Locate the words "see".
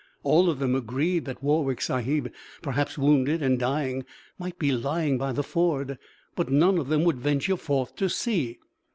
8.09-8.57